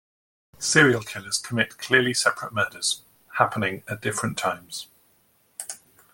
Serial 0.57 1.03
killers 1.03 1.37
commit 1.37 1.77
clearly 1.77 2.11
separate 2.11 2.51
murders, 2.53 3.03
happening 3.37 3.83
at 3.87 4.01
different 4.01 4.35
times. 4.35 4.87